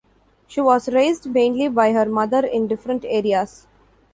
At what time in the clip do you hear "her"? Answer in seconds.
1.93-2.05